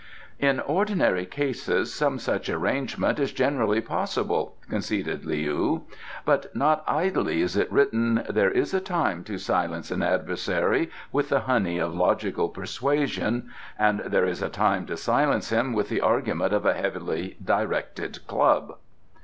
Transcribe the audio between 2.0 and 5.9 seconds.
such arrangement is generally possible," conceded Leou;